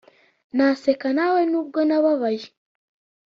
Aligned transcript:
naseka 0.55 1.07
nawe 1.17 1.41
nubwo 1.51 1.79
nababaye, 1.89 2.47